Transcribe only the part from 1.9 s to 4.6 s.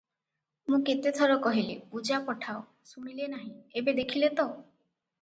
ପୂଜା ପଠାଅ ଶୁଣିଲେନାହିଁ, ଏବେ ଦେଖିଲେତ?